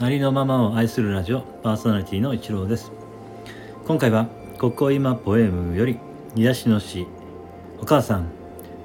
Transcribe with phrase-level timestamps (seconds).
[0.00, 2.90] ありのままを愛するラジオパーソナリティの一郎です。
[3.86, 4.26] 今回は
[4.58, 6.00] 「ここ今ポエム」より
[6.34, 7.06] 癒しの詩
[7.80, 8.26] 「お母さん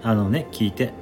[0.04, 0.94] あのね聞いて」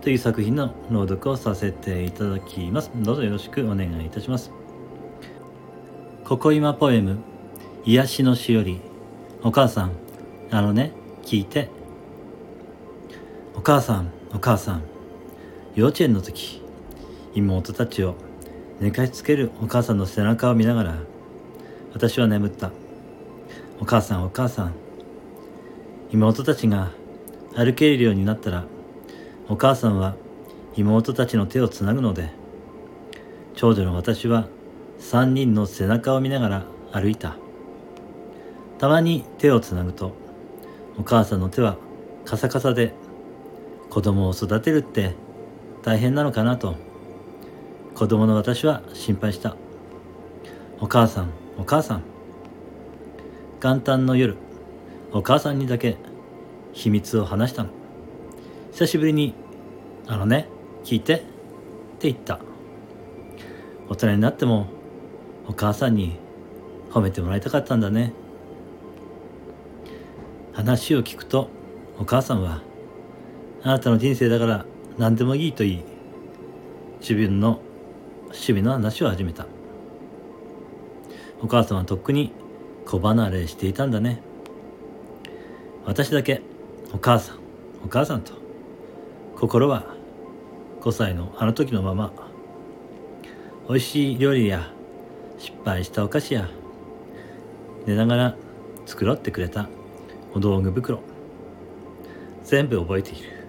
[0.00, 2.92] という作品の朗読をさせていただきます。
[2.94, 4.52] どうぞよろしくお願いいたします。
[6.24, 7.18] ここ今ポエム
[7.84, 8.80] 癒しの詩より
[9.42, 9.90] 「お母さん
[10.52, 10.92] あのね
[11.24, 11.68] 聞いて」
[13.58, 14.82] お母さんお母さん
[15.74, 16.62] 幼稚園の時
[17.34, 18.14] 妹たちを
[18.80, 20.94] 寝かしつけるお母さんの背中を見ながら
[21.92, 22.70] 私は眠った。
[23.78, 24.74] お母さんお母さん。
[26.10, 26.90] 妹たちが
[27.54, 28.64] 歩けるようになったら
[29.48, 30.16] お母さんは
[30.76, 32.30] 妹たちの手をつなぐので
[33.54, 34.48] 長女の私は
[35.00, 37.36] 3人の背中を見ながら歩いた。
[38.78, 40.12] たまに手をつなぐと
[40.96, 41.76] お母さんの手は
[42.24, 42.94] カサカサで
[43.90, 45.14] 子供を育てるって
[45.82, 46.76] 大変なのかなと
[48.00, 49.56] 子供の私は心配した。
[50.80, 52.02] お母さんお母さん。
[53.62, 54.38] 元旦の夜
[55.12, 55.98] お母さんにだけ
[56.72, 57.68] 秘密を話したの。
[58.72, 59.34] 久しぶりに
[60.08, 60.48] 「あのね
[60.82, 61.18] 聞いて」っ
[61.98, 62.40] て言った。
[63.90, 64.68] 大人になっても
[65.46, 66.16] お母さんに
[66.90, 68.14] 褒めてもらいたかったんだね。
[70.54, 71.50] 話を聞くと
[71.98, 72.62] お母さんは
[73.62, 74.64] あなたの人生だから
[74.96, 75.84] 何でもいいと言い
[77.02, 77.60] 自分の
[78.30, 79.46] 趣味の話を始めた。
[81.42, 82.32] お母さんはとっくに
[82.86, 84.22] 子離れしていたんだね。
[85.84, 86.42] 私だけ
[86.92, 87.38] お母さん
[87.84, 88.34] お母さんと
[89.36, 89.94] 心は
[90.80, 92.12] 5歳のあの時のまま。
[93.68, 94.72] 美味しい料理や
[95.38, 96.48] 失敗したお菓子や
[97.86, 98.36] 寝ながら
[98.86, 99.68] 繕ってくれた
[100.34, 101.00] お道具袋。
[102.44, 103.46] 全部覚えている。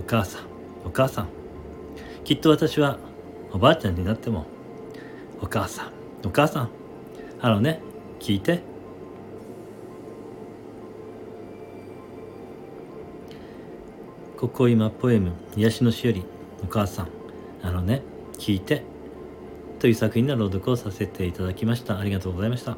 [0.00, 0.42] お母さん
[0.84, 1.28] お母さん。
[2.24, 2.98] きっと私は
[3.52, 4.46] おばあちゃんになっても
[5.40, 5.92] お母さん
[6.24, 6.70] お母さん
[7.40, 7.80] あのね
[8.20, 8.62] 聞いて。
[14.36, 16.24] ここ今ポエム癒しのしおり
[16.64, 17.08] お母さん
[17.62, 18.02] あのね
[18.38, 18.82] 聞いて。
[19.78, 21.98] という作品の朗読をさせていただきました。
[21.98, 22.76] ありがとうございました。